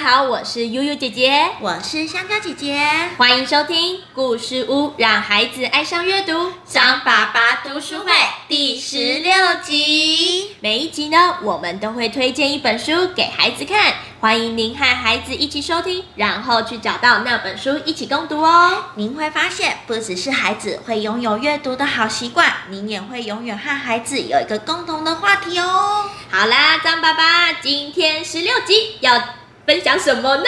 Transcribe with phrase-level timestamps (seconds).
[0.00, 6.54] 家好，我是悠悠姐姐，我是香蕉姐姐，欢迎收听故事屋，让孩子爱上阅读。
[6.64, 8.10] 张爸爸读书会
[8.48, 10.56] 第十六集。
[10.60, 18.84] 每一集呢，我们都会推荐一本书给孩子看，欢迎您和孩子一起收听，然后去找到那本书一起共读哦。
[18.94, 26.08] 您会发现，不只是孩子会拥有阅读的好习惯，您也会永远和孩子有一个共同的话题哦。
[26.30, 29.22] 好啦，张爸爸，今天十六集要
[29.70, 30.44] 分享什么呢？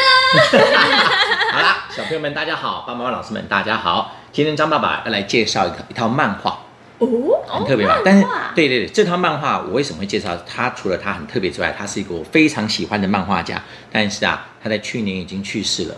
[1.53, 4.17] 好啦，小朋友们大家好，爸爸妈妈老师们大家好。
[4.33, 6.59] 今天张爸爸要来介绍一个一套漫画，
[6.99, 7.09] 哦，
[7.47, 8.01] 很特别吧？
[8.05, 10.71] 但是，对对对，这套漫画我为什么会介绍它？
[10.71, 13.63] 除了它很特别之外，它是一个我非常喜欢的漫画家。
[13.93, 15.95] 但是啊，他在去年已经去世了，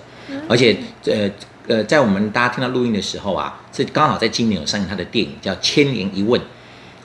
[0.47, 1.31] 而且呃
[1.67, 6.39] 呃，在我们大家听到录音的时候啊，是刚好在今年有上映他的电影叫《千年一问》。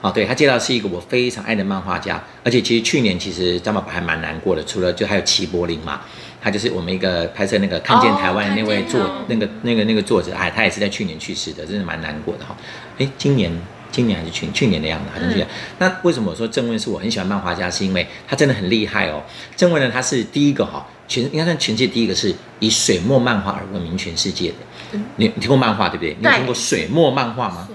[0.00, 6.00] 哦，对他介绍是一个我非常爱的漫画家，而且其实去年其实张爸爸还蛮难过的，除了就还有齐柏林嘛，
[6.40, 12.56] 他就是我们一个拍摄那个看见台湾的那位作那个那个那个作者，哎，他也是在去年去世的，真的蛮难过的哈。
[12.98, 13.52] 哎，今年
[13.92, 15.46] 今年还是去去年的样子，好像是。
[15.78, 19.22] 那为什么我说郑问是我很喜欢漫画家，是因为他真的很厉害哦。
[19.54, 24.98] 郑问呢，他是第一个哈，全应该算全世界第一个是以水墨漫画而闻名全世界的。
[25.16, 26.16] 你你听过漫画对不对？
[26.18, 27.68] 你有听过水墨漫画吗？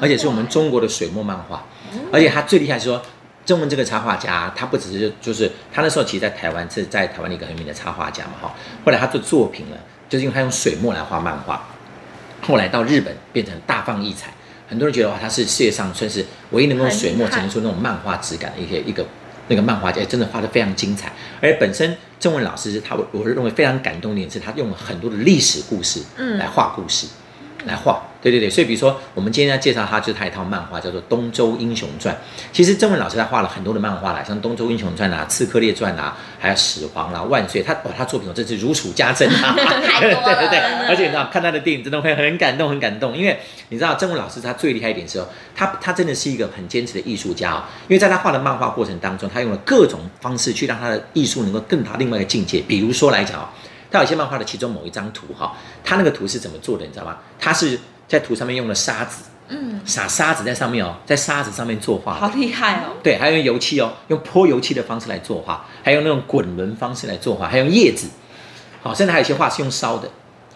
[0.00, 1.64] 而且是我们中国的水墨漫画，
[2.12, 3.02] 而且他最厉害是说，
[3.44, 8.54] 郑文这个插画家，他不只是就是他那时候其实，在台湾是在台湾的一个很有名的插画家嘛哈。
[8.84, 9.76] 后来他做作品呢，
[10.08, 11.68] 就是因为他用水墨来画漫画，
[12.42, 14.32] 后来到日本变成大放异彩，
[14.68, 19.06] 很多人觉得哇，他是世界上算是唯一能够水墨呈现出那种漫画质感的一些一个
[19.48, 21.12] 那个漫画家，真的画的非常精彩。
[21.40, 26.00] 而本身郑文老师他我我认为非常感动的点是，他用了很多的历史故事
[26.38, 27.06] 来画故事。
[27.66, 32.14] 来画，对对对，所以比如说，我们今天要介绍他，就是他一套漫画，叫做《东周英雄传》。
[32.52, 37.60] 其实郑文老师他画了很多的漫画啦，像《东周英雄传》啊，《刺客列传》啊，还有《始皇》啦，《万岁》。
[37.66, 39.52] 他哇，他作品真是如数家珍啊！
[39.98, 40.58] 对对对，
[40.88, 43.16] 而且你知道，看他的电影真的会很感动，很感动。
[43.16, 43.36] 因为
[43.70, 47.64] 你知道，郑文老师他最厉害一点是哦，他他真的是一个很坚持的艺术家哦。
[47.88, 52.60] 因为在他画的漫画过程当中，他用了各种方式去让他的艺术能够更达另外一个境界。
[52.68, 53.48] 比如说来讲哦。
[53.96, 57.16] 他有些漫画的其中某一张图哈，他那个图是怎么做的，你知道吗？
[57.38, 62.96] 他是在图上面用了沙子，嗯，撒沙子在上面哦，在沙子上面作画，好厉害哦。
[63.02, 68.08] 对，还用油漆哦，用泼油漆的方式来作画，还用那种滚轮方式来作画，还用叶子，
[68.82, 70.08] 好，甚至还有一些画是用烧的，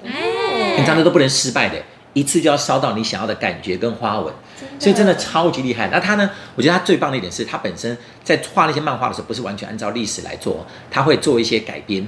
[0.05, 1.77] 哎，你这样子都不能失败的，
[2.13, 4.33] 一次就要烧到你想要的感觉跟花纹，
[4.79, 5.89] 所以真的超级厉害。
[5.93, 6.31] 那他呢？
[6.55, 12.07] 我觉得他最棒的一点是他本身在画那些漫画的时候，不是完全按照历史来做，他会做一些改编。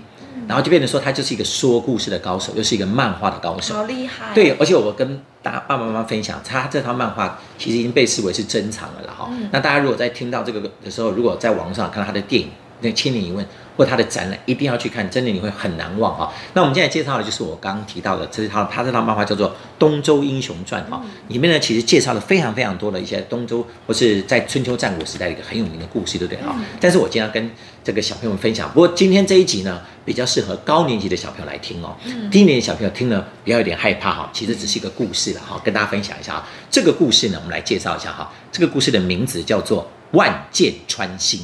[0.49, 4.35] 然后就变成说，他就是一个说故事的高手，又是一个漫画的高手，好厉害。
[4.35, 9.31] 对，而且我跟大爸爸妈妈分享，他这套漫画其实已经被视为是珍藏了了哈。
[9.51, 12.49] 那大家如果在听到这个的时候，如果在网上看到他的电影，
[12.81, 13.45] 那《千年一问》。
[13.75, 16.31] 或他的展览一定要去看，真的你会很难忘哈。
[16.53, 19.49] 那我们现在介绍的就是我刚刚提到的，这套他这套漫画叫做
[19.79, 26.55] 《东周英雄传》哈，里面呢其实介绍了非常非常多的一些东周或是在春秋战国时代的一个很有名的故事，对不对哈？
[26.79, 27.51] 但是我今天要跟
[27.83, 31.97] 这个小朋友们分享，不过今天这一集呢比较适合高年级的小朋友来听哦。
[32.31, 36.49] 低年级小朋友听了不要有点害怕哈，其实只是一个故事了哈，跟大家分享一下啊。
[36.71, 38.33] 这个故事呢，我们来介绍一下哈。
[38.51, 39.83] 这个故事的名字叫做
[40.17, 41.41] 《万箭穿心》。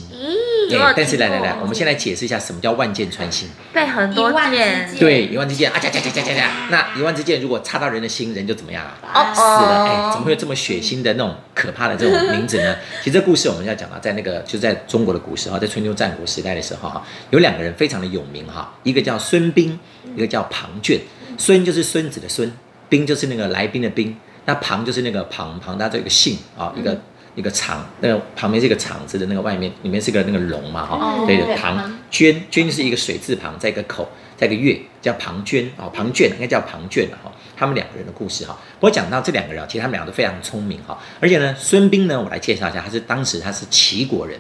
[0.69, 3.49] 对，但是来来来，我们先来解释一下什么叫万箭穿心。
[3.73, 4.95] 对，很多箭。
[4.99, 6.51] 对，一万支箭啊，加加加加加加。
[6.71, 9.33] 那一万支箭如果插到人的心，人就怎么样啊？
[9.35, 9.85] 死了。
[9.87, 12.77] 哎，怎么会有这么血腥的那种可怕的这种名字呢？
[13.03, 19.73] 其实这故事我们要讲到，在那个就在中国的古时候，在春秋战国时代的时候哈，有两个人非常的有名哈，一个叫孙膑，
[20.15, 21.01] 一个叫庞涓。
[21.37, 22.53] 孙就是孙子的孙，
[22.91, 27.01] 膑就是那个来宾的宾，那庞就是那个庞庞大这个姓啊，一个。
[27.39, 31.79] 一个厂，那个旁边是一个厂子的那个外面，里面是个那个龙嘛，哈，对的，庞
[32.11, 38.59] 涓，涓是一个水字旁，在一个口，在一个月，叫庞涓啊，庞涓应该叫庞涓哈，他们两个人的故事哈。
[38.81, 44.37] 我讲到这两个人，其实他们两个都非常聪明哈，而且呢，孙膑呢，我来介绍一下，他是当时他是齐国人。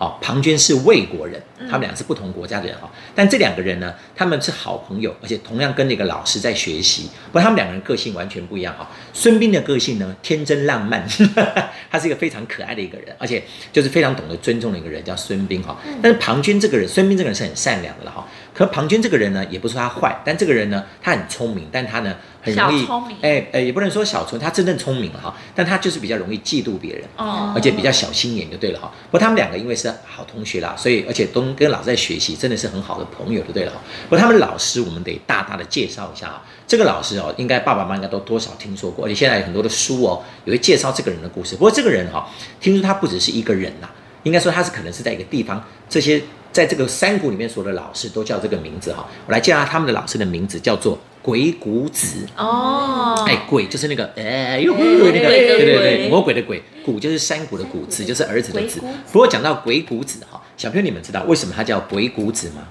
[0.00, 1.38] 好，庞涓是魏国人，
[1.70, 2.90] 他们俩是不同国家的人哈。
[3.14, 7.10] 但这两个人呢，他们是好朋友，而且同样跟那个老师在学习。
[7.26, 8.88] 不过他们两个人个性完全不一样哈。
[9.12, 11.06] 孙膑的个性呢，天真浪漫，
[11.92, 15.76] 他是一个非常可爱的一个人，而且就是非常懂得尊重的一个人，叫孙膑哈。
[16.00, 18.26] 但是庞涓这个人，孙膑这个人是很善良的了哈。
[18.66, 22.14] 可庞涓这个人呢，也不是说他坏，但这个人呢，他很聪明，但他呢。
[22.42, 22.86] 很容易，
[23.20, 28.90] 哎哎，也不能说小聪他真正聪明了哈，但他就是比较容易嫉妒别人，哦，而且比较小心眼就对了哈。
[29.10, 33.78] 不过他们两个因为是好同学啦，所以而且都跟老师在学习，真的是很好的朋友就对了哈。
[34.08, 41.54] 不过他们老师我们得大大的介绍一下啊，这个老师哦，应该爸爸妈妈应该都多少听说过，而且现在有很多的书哦，也会介绍这个人的故事。
[41.56, 42.26] 不过这个人哈，
[42.58, 43.90] 听说他不只是一个人呐。
[44.22, 49.06] 应该说他是可能是在一个地方，这些在这个山谷里面所有的老师都叫这个名字哈。
[49.26, 52.26] 我来介绍他们的老师的名字，叫做鬼谷子。
[52.36, 58.80] 哦，哎，鬼就是那个哎那个，对对对，魔鬼的鬼，谷就是山谷的谷，子就是儿子的子。
[59.12, 62.66] 不过讲到鬼谷子哈，小朋友你们知道为什么他叫鬼谷子吗？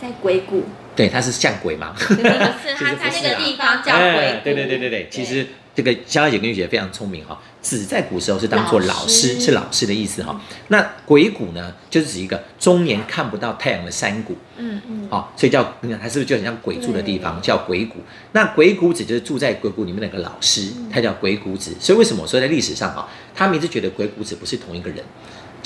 [0.00, 0.62] 在鬼谷，
[0.94, 1.92] 对，他是像鬼吗？
[1.96, 5.46] 不是他在那个地方叫鬼对对对对对，其实
[5.76, 10.40] 这个肖小姐跟玉姐非常聪明哈，子在古时候是当做老老师，是老师的意思哈。
[10.68, 17.96] 那鬼谷呢，就是指一个终年看不到太阳的山谷，嗯嗯，好、所以叫你看，它是不是就很像鬼住的地方，叫鬼谷？
[18.32, 21.74] 那鬼谷子就是住在鬼谷里面的一个老师，他叫鬼谷子。
[21.78, 25.04] 所以为什么我说在历史上啊，他们一直觉得鬼谷子不是同一个人？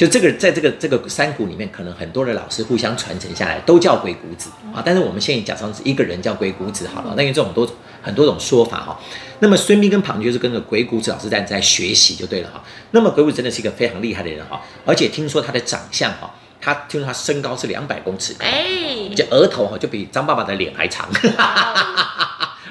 [0.00, 4.80] 就这个，在这个这个山谷里面，可能很多的老师互相传承下来，都叫鬼谷子啊。
[4.82, 7.70] 但是我们现在假装是一个人叫鬼谷子好了，那因为这种多
[8.00, 8.98] 很多种说法哈。
[9.40, 12.64] 那么孙膑跟庞就是跟着鬼谷子老师在在学习就对了哈。
[12.92, 21.06] 那么鬼谷子真的是一个非常厉害的人哈，而且听说他的长相哈，他听说他身高是两百公尺高，哎，这额头哈就比张爸爸的脸还长，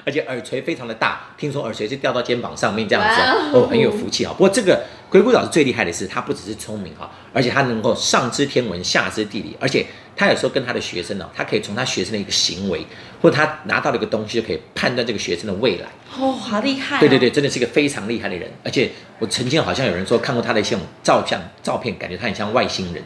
[0.09, 3.21] 而且耳垂非常的大，听说耳垂是掉到肩膀上面这样子
[3.53, 4.31] 哦，哦很有福气啊。
[4.31, 9.85] 不过这个鬼谷老师最厉害的是，他不只是聪明哈，而且他能够上知天文下知地理，而且
[10.15, 12.83] 他有时候跟他的学生哦，他可以从他学生的一个行为，
[13.21, 15.85] 或者他拿到了一个东西，就可以判断这个学生的未来。
[16.17, 18.89] 哦，好厉害、哦，对对对，真的是一个非常厉害的人，而且
[19.19, 23.03] 我曾经好像有人说看过他的一些照相照片，感觉他很像外星人。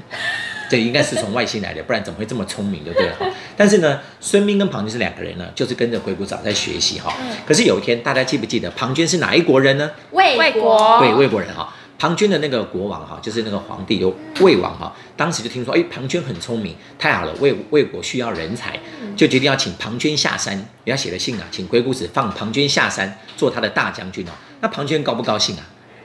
[0.70, 3.26] 对，应该是从外星来的，不然怎么会这么聪明，对不对哈？
[3.56, 7.14] 但是呢，孙膑跟庞涓是两个人呢，就是跟着鬼谷子在学习哈。
[7.46, 9.92] 可是有一天，大家记不记得庞涓是哪一国人呢？
[10.12, 11.74] 魏魏国国对，魏国人哈。
[12.00, 18.78] 庞涓的那个国王哈，就是那个皇帝，就魏王哈，当时就听说，哎，庞涓很聪明，太好了，魏魏国需要人才，
[19.16, 20.54] 就决定要请庞涓下山。
[20.56, 24.32] 人家写了信啊，请鬼谷子放庞涓下山做他的大将军哦。
[24.60, 25.64] 那庞涓高不高兴啊？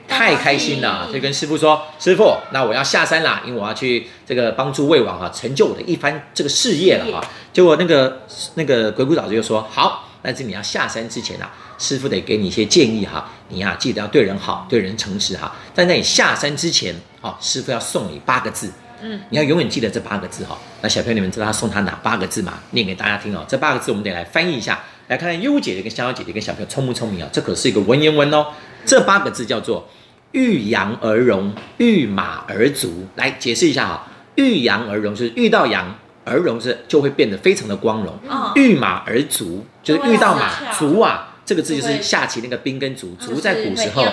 [0.09, 8.23] 太开心了，就跟师傅说：“师傅，那我要下山啦，因为我要去这个帮助魏王哈，成就我的一番这个事业了哈。”结果那个
[8.55, 15.55] 那个鬼谷老师就说：“好，但是你要下山之前啊，师傅得给你一些建议哈，你呀、记得要对人好，对人诚实哈。
[15.75, 18.73] 但在你下山之前，哦，师傅要送你八个字，
[19.03, 20.57] 嗯，你要永远记得这八个字哈。
[20.81, 22.55] 那小朋友你们知道他送他哪八个字吗？
[22.71, 23.45] 念给大家听哦。
[23.47, 27.29] 这八个字我们得来翻译一下，来看看优姐姐跟香蕉姐姐跟小朋友聪不聪明啊？
[27.33, 28.47] 这可是一个文言文哦。
[28.87, 29.87] 这八个字叫做。
[30.33, 33.07] 遇羊而荣，遇马而足。
[33.17, 35.95] 来解释一下哈，遇羊而荣就是遇到羊
[36.25, 38.19] 而荣是就会变得非常的光荣。
[38.29, 38.53] 嗯。
[38.55, 44.05] 遇马而足就是遇到马足啊，这个字就是下棋那个兵跟卒，嗯卒在古时候，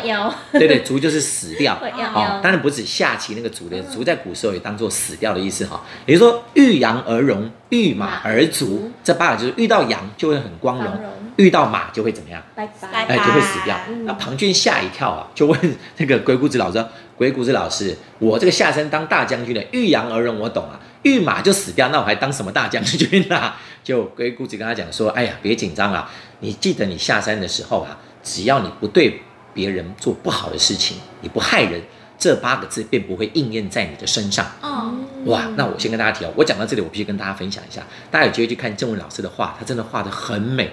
[0.53, 1.75] 对对，卒就是死掉。
[1.75, 5.83] 会要哦，当然不止下棋那个卒的卒，在古时候也当做死掉的意思哈。
[6.05, 10.93] 也就是说，遇羊而荣，遇马而足，这八个就是遇到羊就会很光荣，
[11.37, 12.41] 遇到马就会怎么样？
[12.55, 13.77] 拜拜拜哎，就会死掉。
[13.89, 16.85] 嗯那庞涓吓一跳啊，就问那个鬼谷子老师
[17.17, 26.09] ：“鬼谷子老师，我这个下山当大将军的，遇羊而荣我懂啊，遇马就死掉，那我还当什么大将军啊？” 就鬼谷子跟他讲说：“哎呀，别紧张啊，
[26.39, 29.21] 你记得你下山的时候啊，只要你不对
[29.53, 31.81] 别人做不好的事情，你不害人，
[32.17, 40.71] 这八个字便不会应验在你的身上。”嗯，哇，那我先跟大家提哦，我讲到这里，我必须跟大家分享一下，大家有机会去看郑文老师的画，他真的画的很美，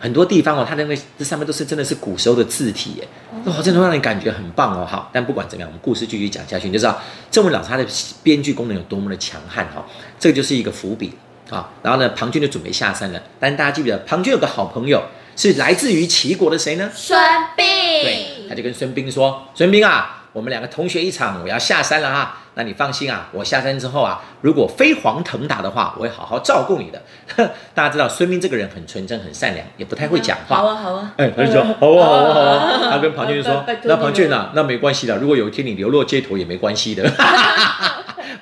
[0.00, 3.08] 很多地方哦，他的那个这上面都是真的是古时候的字体耶，
[3.44, 4.84] 哇，真的会让你感觉很棒哦。
[4.84, 6.98] 好，但不管怎么样，我们故事继续讲下去，你就知道
[7.30, 7.86] 郑文老师他的
[8.22, 9.84] 编剧功能有多么的强悍哈、哦，
[10.18, 11.12] 这个就是一个伏笔
[11.50, 11.70] 啊。
[11.82, 15.02] 然后呢，庞涓就准备下山了，但是大家记不记得，庞涓有个好朋友
[15.36, 16.90] 是来自于齐国的谁呢？
[16.94, 22.36] 孙膑对，膑，他就跟孙膑说：“孙膑啊，我们两个同学一场，我要下山了哈。
[22.54, 27.02] 那你放心啊，我下山之后啊，如果飞黄腾达的话，我会好好照顾你的。
[27.74, 30.56] ”大家知道孙膑这个人很纯真、很善良，也不太会讲话。
[30.56, 32.90] 好啊，好啊，哎，他就说好啊，好啊，好啊。
[32.90, 37.02] 他跟庞涓就说拜拜：“那庞涓啊，那没关系的，如果有一天你流落街头也没关系的。”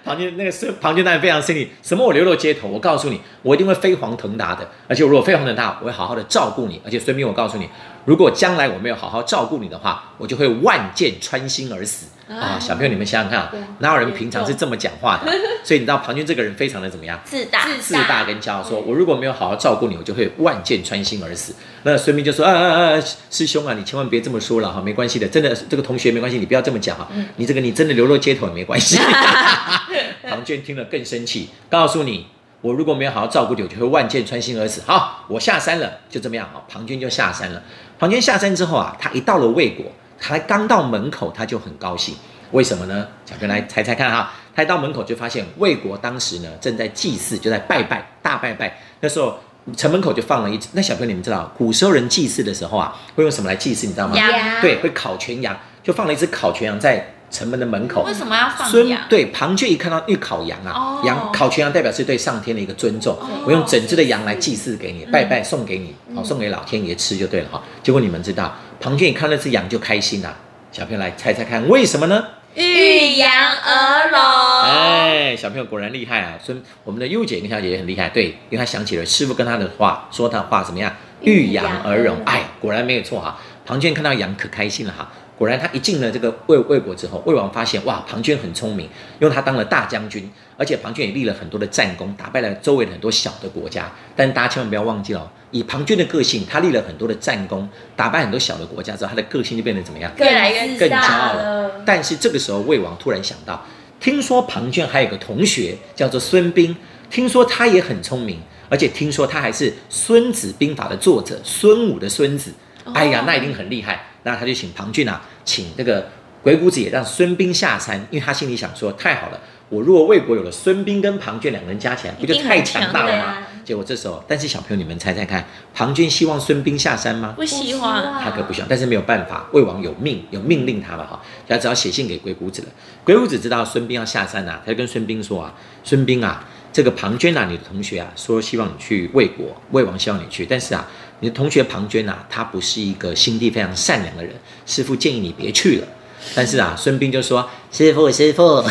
[0.09, 2.67] 庞涓那个是庞涓当然非常生气，什么我流落街头？
[2.67, 6.81] 我告诉你，我一定会飞黄腾达的，而且如果飞黄腾达，我会好好的照顾你。
[6.83, 7.69] 而且孙膑，我告诉你，
[8.07, 12.59] 如果将来我没有好好照顾你的话，我就会万箭穿心而死啊！
[12.59, 15.31] 小朋友，你们想想看啊，哪有人平常是这么讲话的？
[15.63, 17.21] 所以你知道庞涓这个人非常的怎么样？
[17.25, 21.55] 自大，自大跟骄傲，说我如果没有好好照顾你，我就会万箭穿心而死。
[21.89, 28.99] 那孙膑就说：“啊啊啊，师兄啊，你千万别这么说了哈，没关系的，真的这个同学没关系，你不要这么讲哈，你这个你真的流落街头也没关系。
[30.29, 32.27] ”庞涓听了更生气，告诉你，
[32.61, 34.83] 我如果没有好好照顾你，我就会万箭穿心而死。
[34.87, 36.61] 好，我下山了，就这么样啊。
[36.69, 37.63] 庞涓就下山了。
[37.99, 39.87] 庞涓下山之后啊，他一到了魏国，
[40.21, 42.15] 他刚到门口，他就很高兴。
[42.53, 43.07] 为什么呢？
[43.25, 44.33] 小朋友来猜猜看哈。
[44.55, 48.77] 他一到门口就发现魏国当时呢正在祭祀，就在拜拜大拜拜。
[49.01, 49.39] 那时候
[49.77, 50.69] 城门口就放了一只。
[50.73, 53.87] 那小朋友你们知道，古时候人祭祀的时候啊，会用什么来祭祀？
[53.87, 54.17] 你知道吗？
[54.17, 58.15] 羊对，会烤全羊，就放了一只烤全羊在城门的门口为。
[58.15, 59.03] 什么要放孙羊？
[59.09, 67.63] 对庞涓一看到一烤羊啊哦，羊烤全羊代表是对上天的一个尊重，我用整只的羊来祭祀给你，拜拜送给你，好送给老天爷吃就对了哈。
[67.83, 70.35] 结果你们知道，庞涓一看那只羊就开心了，
[70.73, 72.25] 小朋友来猜猜看为什么呢？
[72.55, 74.19] 育羊而荣。
[74.63, 76.39] 哎，小朋友果然厉害啊！
[76.43, 80.93] 孙我们的优姐跟小姐姐很厉害，对，因为她想起了师傅跟她的话，说她的话怎么样？
[81.21, 83.39] 遇羊而荣，哎，果然没有错哈。
[83.67, 85.11] 庞涓看到羊可开心了哈。
[85.39, 88.89] 果然，他一进了这个魏魏国之后，魏王发现哇，庞涓很聪明，
[89.21, 93.89] 因为他当了大将军，而且庞涓也立了很多的战功，打败了周围的很多小的国家。
[94.17, 100.11] 但大家千万不要忘记了哦，以庞涓的个性，他立了很多的战功，打败很多小的国家之后，他的个性就变得怎么样？
[100.19, 101.71] 越来越更骄傲了。
[101.87, 103.65] 但是这个时候，魏王突然想到，
[104.01, 106.75] 听说庞涓还有个同学叫做孙膑，
[107.09, 112.53] 听说他也很聪明，而且听说他还是《孙子兵法》的作者孙武的孙子。
[112.93, 114.08] 哎呀，那一定很厉害。
[114.23, 116.09] 那他就请庞涓啊，请这个
[116.43, 123.39] 鬼谷子也让孙膑下山，因为他心里想说，太好了，我如果魏国有了孙膑跟庞涓两个人加起来，不就太强大了吗？
[123.65, 125.45] 结果这时候，但是小朋友你们猜猜看，
[125.75, 127.35] 庞涓希望孙膑下山吗？
[127.37, 128.19] 不希望。
[128.19, 132.69] 他可不喜欢，但是没有办法，魏王有命有命令他嘛哈，他只要写信给鬼谷子了。
[133.05, 135.53] 鬼谷子知道孙膑要下山啊，他就跟孙膑说啊，
[135.85, 140.89] 孙膑啊，这个庞涓啊，你的同学啊，说希望你去魏国，魏王希望你去，但是啊，
[141.21, 144.35] 你的同学庞涓啊，他不是一个心地非常善良的人，
[144.67, 145.87] 师傅建议你别去了。
[146.35, 148.65] 但是啊，孙膑就说：“师傅，师傅，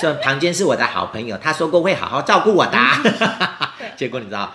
[0.00, 3.00] 这庞涓是我的好朋友，他说过会好好照顾我的啊。”
[3.96, 4.52] 结果你知道，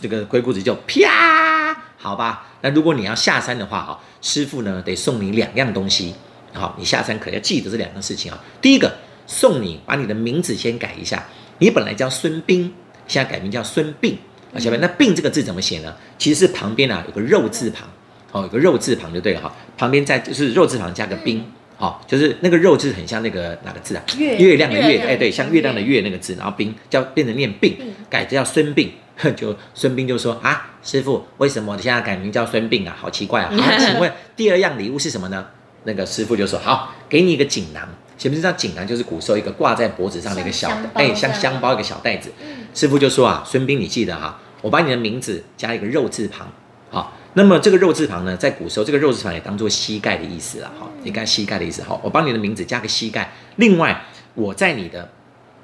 [0.00, 6.14] 这个鬼谷子就啪，好吧，那如果你要下山的话啊，师傅呢得送你两样东西，
[6.52, 8.38] 好，你下山可要记得这两个事情啊。
[8.60, 8.92] 第一个，
[9.26, 11.24] 送你把你的名字先改一下，
[11.58, 12.70] 你本来叫孙膑，
[13.06, 14.16] 现在改名叫孙膑
[14.54, 14.58] 啊。
[14.58, 15.94] 小朋友，那病这个字怎么写呢？
[16.18, 17.88] 其实是旁边啊有个肉字旁，
[18.32, 21.44] 哦，有个肉字旁就对了哈，旁边再就是肉字旁加个冰。
[21.76, 24.02] 好、就是那个肉字很像那个哪个字啊？
[24.18, 27.74] 月月亮的月，哎，对，像月亮的月那个字，然后冰叫变成念病，
[28.10, 28.90] 改叫孙膑。
[29.36, 32.96] 就孙膑就说啊，师傅，为什么你现在改名叫孙膑啊？
[32.98, 33.50] 好奇怪啊！
[33.54, 35.46] 好，请问 第二样礼物是什么呢？
[35.84, 37.88] 那个师傅就说好，给你一个锦囊。
[38.20, 42.30] 前面这张锦囊就是古时候一个挂在脖子上的一个小哎，像香包一个小袋子。
[42.74, 46.46] 师傅就说啊，孙膑，你记得哈、我把你的名字加一个肉字旁，
[46.90, 55.10] 好，那么这个肉字旁呢，在古时候这个肉字旁也当做膝盖的意思了，哈，你看膝盖的意思，好，我帮你的名字加个膝盖，另外我在你的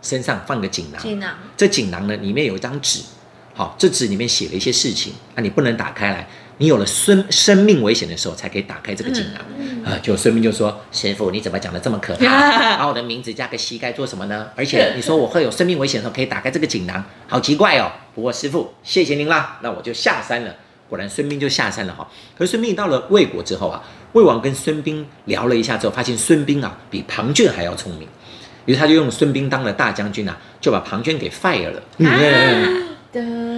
[0.00, 1.34] 身上放个锦囊，锦囊。
[1.58, 3.02] 这锦囊呢里面有一张纸，
[3.52, 6.26] 好，这纸里面写了一些事情，啊，你不能打开来，
[6.58, 9.42] 你有了生生命危险的时候才可以打开这个锦囊。
[9.84, 12.24] 啊，就孙膑就说：“师傅，你怎么讲的这么可怕？
[12.76, 14.48] 把我的名字加个膝盖做什么呢？
[14.56, 17.92] 而且你说我会有生命危险的时候可以打开这个锦囊，好奇怪哦。
[18.14, 20.52] 不过师傅，谢谢您啦，那我就下山了。
[20.88, 22.08] 果然孙膑就下山了哈。
[22.36, 23.80] 可是孙膑到了魏国之后啊，
[24.12, 28.08] 魏王跟孙膑聊了一下之后，发现孙膑啊比庞涓还要聪明，
[28.64, 31.82] 于是他就用孙膑当了大将军啊，就把庞涓给 fire 了。
[31.98, 32.82] 嗯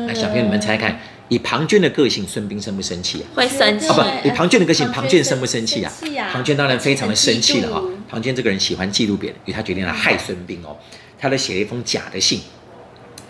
[0.06, 3.26] 那小朋友你们猜猜看，以庞涓的个性，孙膑生不生气啊？
[3.34, 6.28] 会生气啊，不，以庞涓的个性，庞涓生不生气啊生气啊？
[6.32, 10.76] 庞涓当然非常的生气了哈、庞涓这个人喜欢嫉妒别人，于是他决定来害孙膑哦。
[11.18, 12.40] 他就写了一封假的信，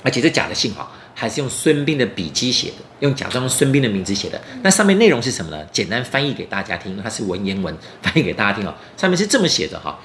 [0.03, 4.41] 而且这假的信哈、还是用孙膑的笔迹写的，用假装孙膑的名字写的。
[4.63, 5.65] 那上面内容是什么呢？
[5.73, 8.75] 简单翻译给大家听，因为它是文言文， 翻译给大家听哦。
[8.97, 9.99] 上面是这么写的哈、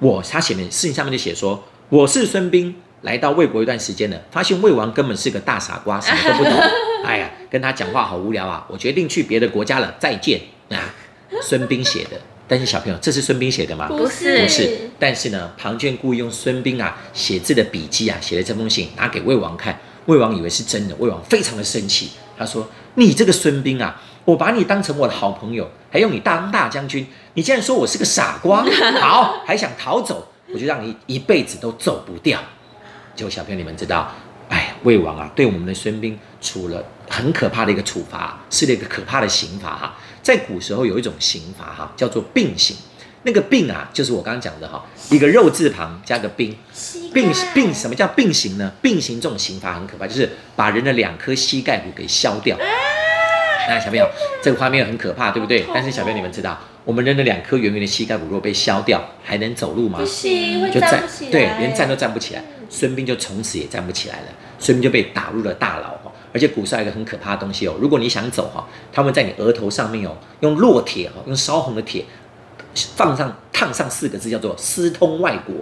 [0.00, 6.52] 我他写的事情上面就写说，我是孙膑，来到魏国一段时间了，发现魏王根本是个大傻瓜，什么都不懂。
[7.06, 8.66] 哎呀，跟他讲话好无聊啊！
[8.68, 10.40] 我决定去别的国家了，再见
[10.70, 10.94] 啊！
[11.42, 13.86] 孙膑写的，但是小朋友，这是孙膑写的吗？
[13.88, 28.64] 不是不是，但是呢，庞涓故意用孙膑啊写字的笔记啊写了这封信，拿给魏王看，魏王以为是真的，魏王非常的生气，他说：“你这个孙膑啊，我把你当成我的好朋友，还用你当大将军，你竟然说我是个傻瓜，
[29.00, 32.40] 好，还想逃走，我就让你一辈子都走不掉。”
[33.14, 34.10] 结果小朋友你们知道，
[34.48, 39.96] 哎，魏王啊对我们的孙膑除了很可怕的一个处罚，是了一个可怕的刑罚哈。
[40.22, 42.76] 在古时候有一种刑罚哈，叫做并刑。
[43.24, 46.56] 那个并啊，就是我刚刚讲的哈，一个肉字旁加个兵，
[47.12, 48.72] 并并什么叫并刑呢？
[48.80, 52.56] 并行这种刑罚很可怕，就是把人的两颗膝盖骨给削掉。
[53.68, 54.08] 那小朋友，
[54.42, 55.66] 这个画面很可怕，对不对？
[55.74, 59.98] 但是小朋友你们知道，我们人的两颗圆圆的膝盖骨如果被削掉，还能走路吗？
[59.98, 62.42] 不行，会就站站不起来，对，连站都站不起来。
[62.70, 64.26] 孙膑就从此也站不起来了，
[64.58, 66.12] 孙膑就被打入了大牢哈。
[66.38, 72.04] 而且古时候一个很可怕的东西哦，如果你想走哈，他们在你额头上面哦，用烙铁哈，用烧红的铁
[72.94, 75.56] 放上烫上四个字，叫做“私通外国”。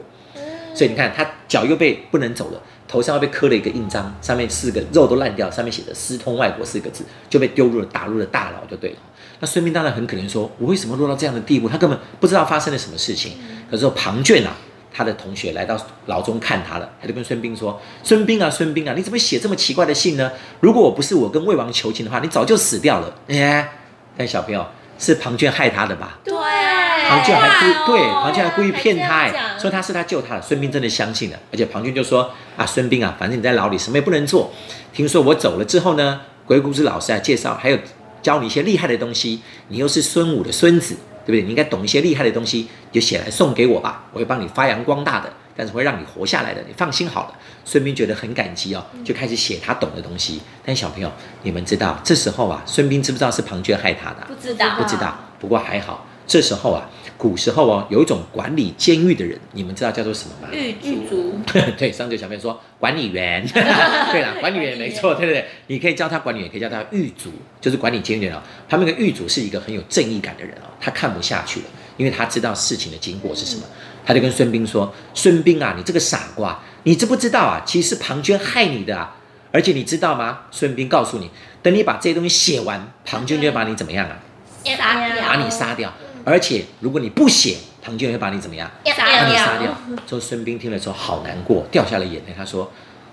[0.76, 8.96] 所以你看他脚又被不能走了，头上又被刻了一个印章，上面四个肉都烂掉，上面写着“私通外国”四个字，就被丢入了打入了大牢，就对了。
[9.40, 11.70] 那孙膑当然很可怜，说我为什么落到这样的地步？
[11.70, 13.32] 他根本不知道发生了什么事情。
[13.70, 14.54] 可是庞涓啊，
[14.96, 15.76] 他的同学来到
[16.06, 20.32] 牢中看他了，他就跟孙膑说：“孙膑啊，孙膑啊，你怎么写这么奇怪的信呢？
[20.60, 23.68] 如果我不是我跟魏王求情的话，你早就死掉了。”哎，
[24.16, 24.66] 但小朋友
[24.98, 26.18] 是庞涓害他的吧？
[26.24, 30.40] 对，庞涓还故对庞涓还故意骗他，说他是他救他的。
[30.40, 34.50] 孙膑真的相信了，而且庞涓就说：“啊，孙膑啊，反正你在牢里什么也不能做。
[34.94, 37.78] 听说我走了之后呢，鬼谷子老师啊介绍，还有
[38.22, 39.42] 教你一些厉害的东西。
[39.68, 40.96] 你又是孙武的孙子，
[41.26, 41.42] 对不对？
[41.42, 47.34] 你应该懂一些厉害的东西，就写来送给我吧，我会帮你发扬光大的，但是会让你活下来的，你放心好了。”
[47.66, 50.40] 孙膑觉得很感激哦，就开始写他懂的东西。
[50.64, 51.10] 但小朋友，
[51.42, 54.28] 你们知道这时候啊，孙膑知不知道是庞涓害他的啊？
[54.28, 60.48] 不知道，不知道，不过还好，这时候啊，古时候哦，有一种管理监狱的人，你们知道叫做什么吗？
[60.52, 65.46] 狱狱卒，卒， 对，上节小朋友说管理员， 对啦，管理员没错，对不对？
[65.68, 67.30] 你可以叫他管理员，也可以叫他狱卒，
[67.60, 68.42] 就是管理监狱的人哦。
[68.68, 73.62] 他们那个狱卒是一个很有正义感的人哦，他看不下去了，因为他知道事情的经过是什么，
[74.04, 77.62] 他就跟孙膑说：“孙膑啊，你这个傻瓜，你知不知道啊？
[77.64, 79.16] 其实是庞涓害你的啊！
[79.52, 80.40] 而且你知道吗？
[80.50, 81.30] 孙膑告诉你，
[81.62, 84.18] 等你把这些东西写完，庞涓就会把你怎么样啊？
[84.64, 85.92] 杀掉，把你杀掉。
[86.26, 88.68] 而且如果你不写，庞涓会把你怎么样？
[88.84, 89.78] 杀把你掉杀掉。
[90.04, 92.34] 之后孙膑听了之后好难过，掉下了眼泪。
[92.36, 92.68] 他说：“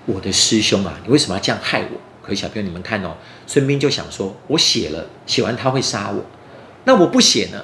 [0.07, 3.15] 我的师兄啊，你为什么要这样害我？”可是小朋友你们看哦，
[3.45, 6.25] 孙膑就想说：“我写了，写完他会杀我，
[6.85, 7.63] 那我不写呢，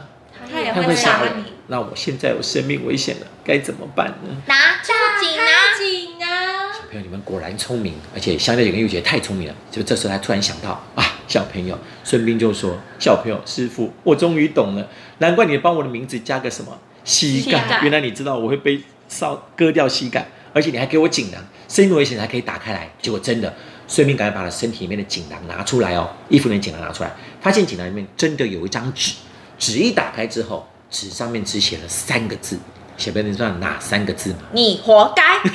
[0.51, 1.45] 他也他会杀你。
[1.65, 5.45] 那我现在有生命危险了，该怎么办呢拿出警啊！
[5.77, 6.73] 紧啊！
[6.73, 9.55] 小朋友，你们果然聪明，而且相对有个又觉得太聪明了。
[9.71, 14.85] 就这时候他突然想到啊，小朋友，孙膑就说：“小朋友，师傅，我终于懂了，
[15.19, 22.91] 难怪你帮我的名字加个什么膝盖，原来你知道我会被烧割掉膝盖，而且你还给我锦囊，生命危险还可以打开来。
[22.99, 23.53] 结果真的，
[23.87, 29.13] 孙膑赶快把他身体里面的锦囊拿出来哦，衣服里面锦囊拿出来，发现锦囊里面真的有一张纸，
[29.59, 32.57] 纸一打开之后，纸上面只写了三个字。
[32.97, 34.39] 小朋友，你知道哪三个字吗？
[34.51, 35.23] 你活该！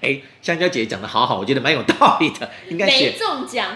[0.00, 3.66] 哎，香蕉姐讲的好好，我觉得蛮有道理的，应该写没中奖，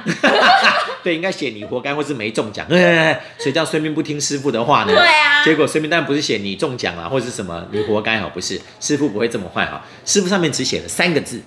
[1.02, 2.66] 对，应该写你活该或是没中奖。
[2.70, 4.94] 哎，谁叫孙膑不听师傅的话呢？
[4.94, 9.84] 对啊结果孙膑当然不是写你中奖啊，或者是什么你活该哦，不是，师傅不会这么坏哈。
[10.04, 11.40] 师傅上面只写了三个字，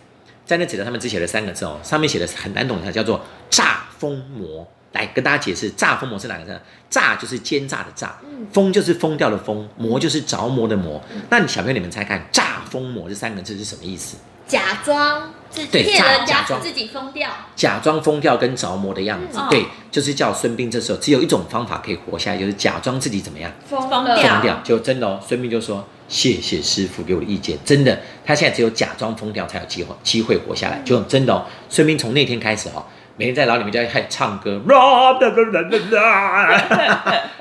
[0.46, 4.68] 在那纸条上面只写了三个字哦，上面写的很难懂的，叫做“炸风魔”。
[4.96, 6.58] 来跟大家解释，炸风魔是哪个字？
[6.90, 8.18] 炸就是奸诈的诈，
[8.54, 11.04] 疯就是疯掉的疯，魔就是着魔的魔。
[11.30, 14.16] 那你小朋友你们猜看，炸风魔这三个字是什么意思？
[14.48, 16.60] 假装自骗假假装。
[16.60, 19.50] 人家自己疯掉，假装疯掉跟着魔的样子，嗯。
[19.50, 23.52] 对，就是叫孙膑这时候只有一种方法可以活下来，就是假装自己怎么样？
[23.68, 24.34] 疯疯了掉。
[24.34, 24.60] 疯掉。
[24.64, 30.80] 就真的哦，孙膑就说谢谢师傅给我的意见，真的，他现在只有假装疯掉才有机会机会活下来。
[30.86, 32.86] 就真的哦，孙膑从那天开始哦，
[33.18, 34.62] 每天在牢里面就在开始唱歌，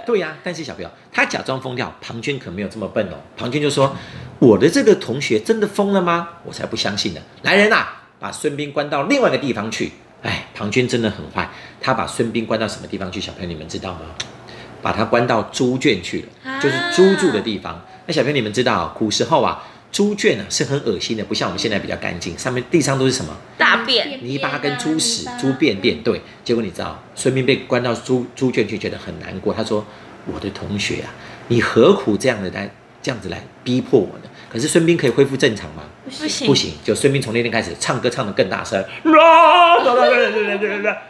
[0.07, 3.17] 对呀、但是小朋友他假装疯掉，庞涓可没有这么笨哦。
[3.37, 3.97] 庞涓就说
[4.39, 6.29] ：“我的这个同学真的疯了吗？
[6.45, 7.21] 我才不相信呢！
[7.43, 7.89] 来人呐、
[8.21, 13.21] 把孙膑关到另外一个地方去。”哎，庞涓真的很坏，他把孙膑关到什么地方去？
[13.21, 14.01] 小朋友你们知道吗？
[14.81, 17.85] 把他关到猪圈去了，就是猪住的地方。
[18.07, 23.33] 那小朋友你们知道，古时候啊，猪圈啊是很恶心的，不像我们现在比较干净，上面地上都是什么？
[23.57, 26.21] 大便，泥巴跟猪屎猪便便，对。
[26.43, 29.55] 结果你知道，孙膑被关到猪猪圈就，觉得很难过。
[29.55, 29.87] 他说
[30.27, 31.15] ：“我的同学啊，
[31.47, 32.69] 你何苦这样的来
[33.01, 35.85] 这样子来逼迫我呢？”可是孙膑可以恢复正常吗？
[36.05, 36.73] 不行不，行。
[36.83, 38.85] 就孙膑从那天开始唱歌唱得更大声，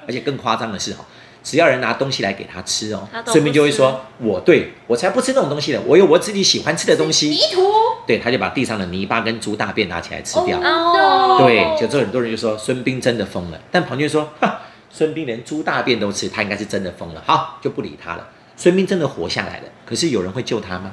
[0.07, 1.07] 而且更夸张的是哈，
[1.45, 7.29] 只要人拿东西来给他吃哦他，都不孙膑就会说：“我对我才不吃那种东西的，我有我自己喜欢吃的东西。
[7.29, 7.63] 泥土，”
[8.09, 10.59] 对，他就把地上的泥巴跟猪大便拿起来吃掉。
[10.59, 18.27] 哦对，就这很多人就说孙膑真的疯了，但庞涓说，哈，孙膑连猪大便都吃，他应该是真的疯了，好，就不理他了。
[18.57, 20.93] 孙膑真的活下来了，可是有人会救他吗？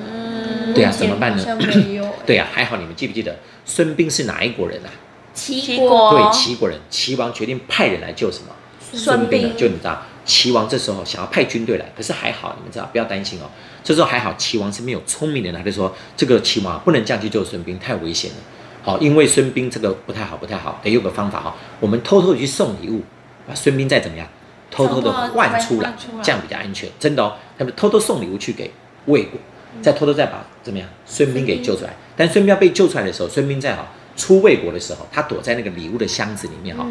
[0.00, 4.88] 嗯，对啊，怎么办呢像没有欸 对啊，还好你们记不记得孙膑是哪一国人啊？
[5.34, 6.78] 齐国对，齐国人。
[6.88, 8.54] 齐王决定派人来救什么？
[8.92, 13.50] 孙膑啊膑就你知道，齐王这时候想要派军队来，可是还好，你们知道，不要担心哦。
[13.82, 18.36] 这时候还好，齐王身边有聪明的人，他就说这个齐王啊不能这样去救孙膑，太危险了。
[18.82, 23.02] 好，因为孙膑这个不太好，不太好，得有个方法哈，我们偷偷的去送礼物，
[23.46, 24.26] 把孙膑再怎么样，
[24.70, 26.88] 偷偷的换出来换出来，这样比较安全。
[26.98, 28.70] 真的哦，他们偷偷送礼物去给
[29.06, 29.40] 魏国，
[29.82, 31.94] 再偷偷再把怎么样孙膑给救出来。
[32.16, 36.86] 但孙膑要被救出来的时候，孙膑在哈出魏国的时候，他躲在那个礼物的箱子里面哈，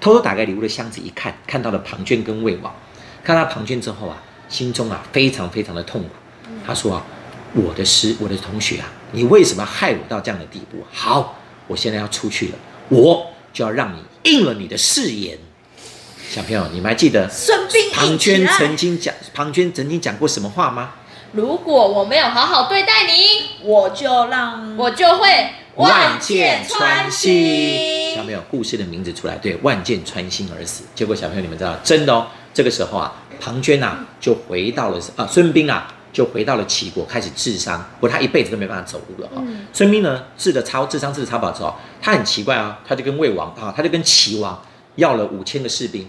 [0.00, 2.74] 偷偷打开礼物的箱子一看，看到了庞涓跟魏王，
[3.24, 6.08] 看到庞涓之后啊，心中啊非常非常的痛苦。
[6.66, 7.04] 他说啊，
[7.54, 10.84] 我的师，我的同学啊，你为什么要害我到这样的地步？
[10.92, 12.54] 好，我现在要出去了，
[12.88, 15.38] 我就要让你应了你的誓言。
[16.28, 17.30] 小朋友，你们还记得
[17.92, 20.92] 庞涓曾经讲，庞涓曾经讲过什么话吗？
[21.32, 27.95] 如果我没有好好对待你，我就让我就会万箭穿心。
[28.26, 30.84] 心小朋友，故事的名字出来，对，万箭穿心而死。
[30.94, 32.26] 结果小朋友，你们知道，真的哦。
[32.52, 37.78] 这个时候啊，庞涓啊就回到了啊，孙膑啊就回到了齐国，开始治伤。
[38.00, 44.60] 不过他一辈子都没办法走路了哈、孙膑呢治的超治伤治的超不好之后，他很奇怪啊，他就跟魏王啊，他就跟齐王
[44.96, 46.08] 要了五千个士兵，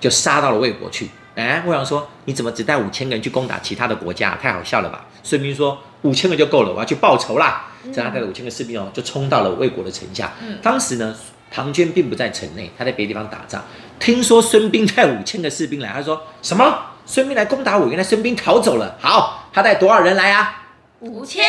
[0.00, 1.10] 就杀到了魏国去。
[1.34, 4.34] 哎，魏王说：“你怎么只带五千个人去攻打其他的国家？
[4.36, 10.30] 太好笑了吧？”孙膑说：“五千个就够了，我要去报仇啦！”这样他带了五千个士兵哦，就冲到了魏国的城下。
[10.60, 11.16] 当时呢，
[11.52, 13.62] 庞涓并不在城内，他在别的地方打仗。
[14.00, 16.78] 听说孙膑带五千个士兵来，他说：“什么？
[17.04, 17.86] 孙膑来攻打我？
[17.88, 18.96] 原来孙膑逃走了。
[18.98, 20.64] 好，他带多少人来啊？
[21.00, 21.44] 五千，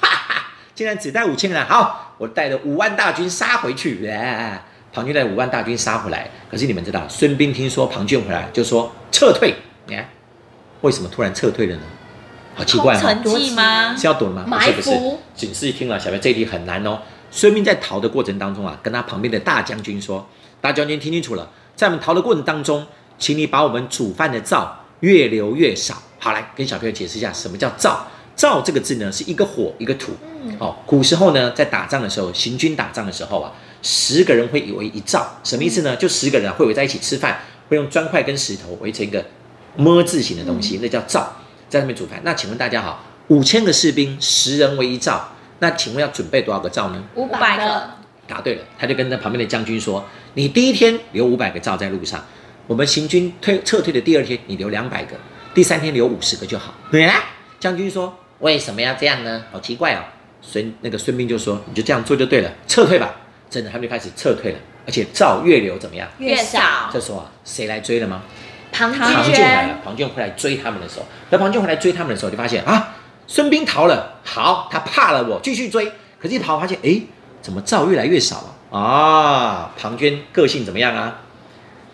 [0.00, 1.64] 哈哈，竟然只带五千个人。
[1.64, 4.06] 好，我带着五万大军杀回去。
[4.08, 4.60] 哎，
[4.92, 6.28] 庞涓带五万大军杀回来。
[6.50, 9.54] 可是你们知道，孙膑听说庞涓回来，就说撤退。
[9.86, 10.08] 你看，
[10.80, 11.82] 为什么突然撤退了呢？
[12.54, 13.94] 好奇怪哈、空城计吗？
[13.96, 14.44] 是要躲吗？
[14.46, 16.98] 埋不是不是伏，警示一听了，小白这一题很难哦。
[17.30, 20.26] 孙膑在逃的过程当中啊，跟他旁边的大将军说
[20.60, 22.86] ：“大将军听清楚了，在我们逃的过程当中，
[23.18, 28.06] 请你把我们煮饭的灶越留越少。”好，来跟小朋友解释一下什么叫灶。
[28.34, 30.12] 灶这个字呢，是一个火一个土。
[30.58, 35.96] 哦，古时候呢，在打仗的时候，行军打仗的时候啊，十个人会以为一灶，什么意思呢？
[35.96, 39.24] 就十个人啊会围在一起吃饭，会用砖块跟石头围成一个
[39.76, 41.32] 么字形的东西，那叫灶，
[41.68, 42.20] 在上面煮饭。
[42.24, 47.02] 那请问大家好，五千个士兵，十人为一灶，那请问要准备多少个灶呢？
[47.14, 47.90] 五百个，
[48.26, 52.24] 答对了，他就跟那旁边的将军说：“你第一天留五百个灶在路上，
[52.66, 55.16] 我们行军退撤退的第二天你留两百个，
[55.54, 57.24] 第三天留五十个就好。”对啊，
[57.58, 59.44] 将军说：“为什么要这样呢？
[59.52, 60.00] 好奇怪哦。”
[60.42, 63.14] 孙那个孙膑就说：“你就这样做就对了，撤退吧。”
[63.48, 66.06] 真的，他们就开始撤退了，而且灶越留怎么样？
[66.18, 68.22] 越少这时候啊，谁来追了吗？
[68.72, 72.95] 庞庞涓来了，庞涓回来追他们的时候，那庞涓回来追他们的时候，就发现啊，
[73.26, 75.92] 孙膑逃了，好，他怕了我，继续追。
[76.20, 77.00] 可是一跑发现，哎，
[77.42, 79.72] 怎么赵越来越少了啊？
[79.78, 81.20] 庞涓个性怎么样啊？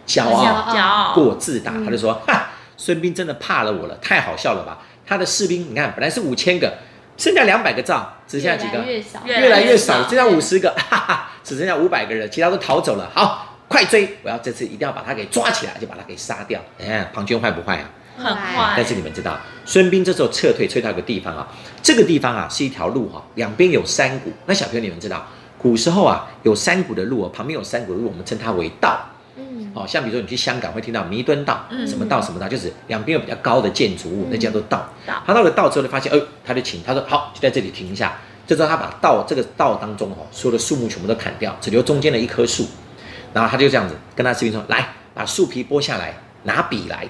[0.07, 4.79] 骄傲，骄傲，过自大，他就说，哈，孙膑真的怕了我了，太好笑了吧？
[5.07, 6.73] 他的士兵，你看，本来是五千个，
[7.17, 8.79] 剩下两百个赵，只剩下几个？
[8.79, 13.11] 越来越少，越来越少，剩下五十个，哈哈，只剩下五百个人，其他都逃走了。
[13.15, 14.19] 好，快追！
[14.23, 16.61] 我要这次一定要把他给抓起来，就把他给杀掉。
[16.79, 17.91] 你看庞涓坏不坏啊？
[18.23, 21.47] 很坏，但是你们知道，孙膑这时候撤退，撤到一个地方啊，
[21.83, 24.33] 这个地方啊是一条路哈、两边有山谷。
[24.47, 25.27] 那小朋友你们知道，
[25.59, 29.01] 古时候啊有山谷的路啊，旁边有山谷的路，我们称它为道。
[29.37, 34.89] 嗯，哦，像比如说你去香港会听到弥敦道，嗯什么道什么道，就是两边有比较高的建筑物，那叫做道。
[35.07, 38.19] 道他到了道之后，就发现，哎，他就请他说好，就在这里停一下。
[38.47, 42.67] 这时候他把道这个道当中哦，所有的树木全部都砍掉，只留中间的一棵树。
[43.33, 47.09] 然后他就这样子跟他士兵说：“来，把树皮剥下来，拿笔来。”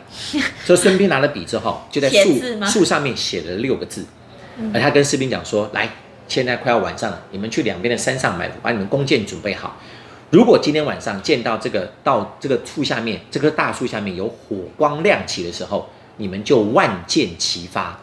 [0.64, 4.05] 所以孙膑拿了笔之后，就在树树上面写了六个字，
[4.75, 5.88] 而他跟士兵讲说：“来，
[6.29, 9.77] 现在快要晚上了，你们去两边的山上埋伏，把你们弓箭准备好。
[10.31, 17.99] 如果今天晚上见到这个到这个树下面，这棵大树下面有火光亮起的时候，你们就万箭齐发。”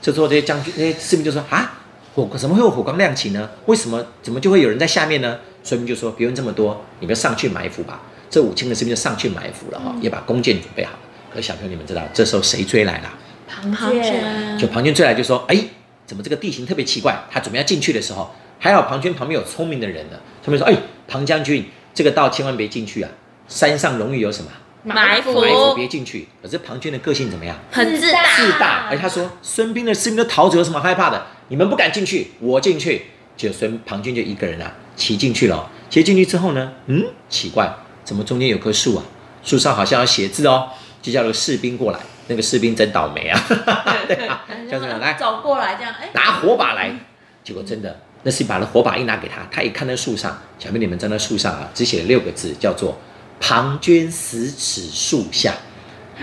[0.00, 1.78] 这时候这些将军、这些士兵就说：“啊，
[2.14, 3.50] 火怎么会有火光亮起呢？
[3.66, 10.98] 为什么怎么就会有人在下面呢？”孙膑就说：“别问这么多，你们上去埋伏吧。”这五千个士兵就上去埋伏了哈，也把弓箭准备好了。
[11.34, 13.12] 可是小朋友你们知道，这时候谁追来了？
[13.48, 15.58] 庞庞涓，涓就庞涓追来就说：“哎，
[16.06, 20.16] 怎么这个地形特别奇怪？”他准备要进去的时候，还好庞涓旁边有聪明的人呢。
[20.44, 20.74] 他们说：“哎，
[21.08, 23.10] 庞将军，这个道千万别进去啊！
[23.48, 24.50] 山上容易有什么
[24.84, 27.56] 埋伏埋伏，别进去。”可是庞涓的个性怎么样？
[27.72, 31.26] 很自大，自大，而且他说：“孙膑的士兵都逃走，有什么害怕的？
[31.48, 35.66] 你们不敢进去，我进去。”就孙庞涓就一个人啊，骑进去了哦。
[35.88, 39.04] 骑进去之后呢，嗯，奇怪，怎么中间有棵树啊？
[39.42, 40.68] 树上好像要写字哦，
[41.00, 42.00] 就叫了士兵过来。
[42.28, 43.42] 那个士兵真倒霉啊！
[44.06, 44.98] 对啊，叫什么？
[44.98, 46.94] 来，走过来这样，哎，拿火把来。
[47.42, 52.96] 结果真的，那是把那火把一拿给他，他一看那树上，小妹你们在那树上啊，只写了六个字，叫做
[53.40, 55.54] “庞涓死此树下”，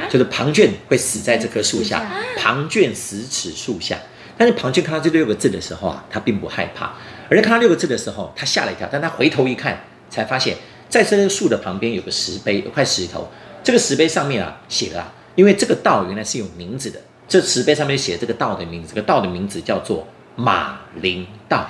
[0.10, 2.06] 就是庞涓会死在这棵树下，
[2.38, 3.98] 庞涓死此树下。
[4.38, 6.94] 但是庞涓看到这六个字的时候啊，他并不害怕，
[7.30, 10.56] 而且看到六个字的时候，他吓了一跳，但他回头一看，才发现
[10.90, 13.30] 在这棵树的旁边有个石碑，有块石头，
[13.64, 21.58] 这个石碑上面啊写了啊，因为这个道原来是有名字的，这石碑上面写这个道的名字，这个道的名字叫做马陵道。
[21.58, 21.70] 啊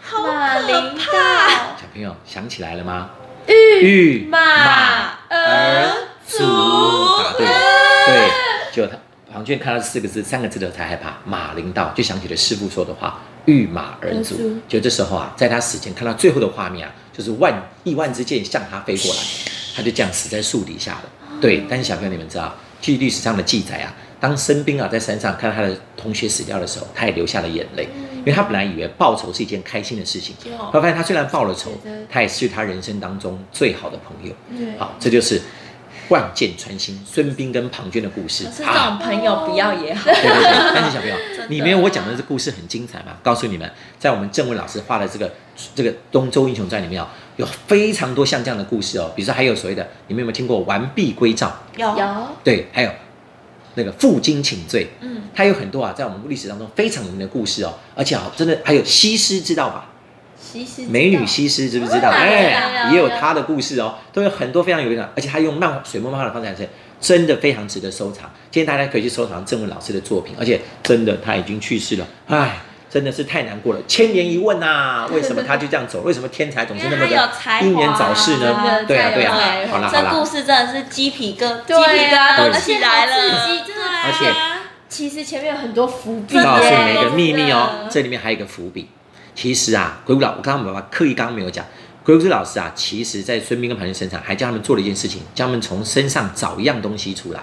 [0.00, 3.10] 好可怕，道，小朋友想起来了吗？
[3.48, 5.92] 玉玉马儿儿
[6.26, 7.52] 足，答对了，
[8.06, 8.30] 对，
[8.72, 8.96] 就他
[9.32, 11.16] 庞涓看到四个字、三个字的才害怕。
[11.24, 19.20] 马临到，就想起了师傅说的话：“御马而而足足。”就这时候啊，在他死前看到最后的画面啊，就是万亿万支箭向他飞过来，
[19.76, 21.04] 他就这样死在树底下了。
[21.40, 31.72] 对，但是小朋友你们知道，据历史上的记载啊，当申兵啊在山上看到他的同学死掉的时候，他也流下了眼泪，因为他本来以为报仇是一件开心的事情，后来发现他虽然报了仇，
[32.08, 34.34] 他也失去他人生当中最好的朋友。
[34.78, 35.40] 好，这就是
[36.12, 38.90] 万箭穿心，孙膑跟庞涓的故事这啊。
[38.90, 40.04] 种朋友不要也好。
[40.04, 43.16] 对对对， 但是小朋友的，你没有我讲的这故事很精彩嘛？
[43.22, 45.32] 告诉你们，在我们郑文老师画的这个
[45.74, 49.10] 这个《东周英雄传》里面哦，有非常多像这样的故事哦。
[49.16, 52.06] 比如说还有所谓的，你们有没有听过“完璧归赵有有”？
[52.44, 52.90] 对，还有
[53.74, 57.72] 那个负荆请罪，嗯，它有很多啊，在我们历史当中非常有名的故事哦。
[57.96, 59.91] 而且啊，真的还有西施，知道吧？
[60.52, 62.10] 西施美女西施知不知道？
[62.10, 66.68] 嗯哎，也有她的故事哦，都有很多非常有名的，而且她用漫水墨漫画的方式展现，
[67.00, 68.30] 真的非常值得收藏。
[68.50, 72.58] 建议大家可以去收藏郑文老师的作品，而且真的他已经去世了，哎，
[72.90, 73.80] 真的是太难过了。
[73.88, 76.02] 千年一问呐、为什么他就这样走？
[76.02, 77.30] 为什么天才总是那么的
[77.62, 78.84] 英年早逝呢？
[78.86, 79.34] 对啊，太对啊
[79.70, 83.12] 好啦好啦，这故事真的是鸡皮疙鸡皮疙瘩都起来了，
[84.04, 84.32] 而且
[84.88, 88.88] 其实前面有很多伏笔告诉，你们一个秘密哦这里面还有一个伏笔。
[89.34, 91.64] 其实啊，鬼谷老，我刚刚爸爸刻意刚刚没有讲，
[92.04, 97.40] 鬼谷子老师啊，其实在孙膑跟庞涓身上还教他们做了一件事情，教他们从身上找一样东西出来，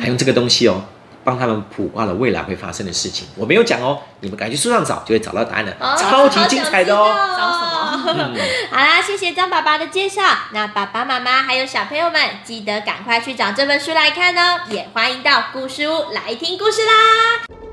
[0.00, 0.84] 还用这个东西哦，
[1.24, 3.26] 帮他们卜卦了未来会发生的事情。
[3.36, 7.08] 我没有讲哦，你们赶紧去书上找，就会找到答案了，哦超级精彩的哦。
[7.36, 8.34] 找什么？
[8.34, 8.36] 嗯，
[8.70, 10.22] 好啦，谢谢张爸爸的介绍。
[10.52, 14.60] 那爸爸妈妈还有小朋友们，记得赶快去找这本书来看哦。
[14.68, 17.67] 也欢迎到故事屋来听故事啦。